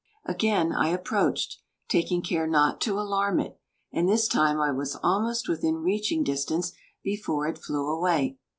Again 0.25 0.73
I 0.73 0.87
approached, 0.87 1.57
taking 1.87 2.23
care 2.23 2.47
not 2.47 2.81
to 2.81 2.99
alarm 2.99 3.39
it, 3.39 3.59
and 3.93 4.09
this 4.09 4.27
time 4.27 4.59
I 4.59 4.71
was 4.71 4.97
almost 5.03 5.47
within 5.47 5.75
reaching 5.83 6.23
distance 6.23 6.71
before 7.03 7.45
it 7.47 7.59
flew 7.59 7.87
away. 7.87 8.39